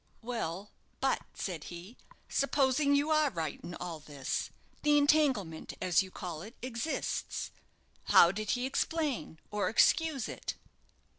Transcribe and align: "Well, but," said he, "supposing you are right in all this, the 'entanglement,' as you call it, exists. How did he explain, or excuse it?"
"Well, 0.23 0.71
but," 0.99 1.21
said 1.35 1.65
he, 1.65 1.95
"supposing 2.27 2.95
you 2.95 3.11
are 3.11 3.29
right 3.29 3.63
in 3.63 3.75
all 3.75 3.99
this, 3.99 4.49
the 4.81 4.97
'entanglement,' 4.97 5.73
as 5.79 6.01
you 6.01 6.09
call 6.09 6.41
it, 6.41 6.55
exists. 6.59 7.51
How 8.05 8.31
did 8.31 8.49
he 8.57 8.65
explain, 8.65 9.37
or 9.51 9.69
excuse 9.69 10.27
it?" 10.27 10.55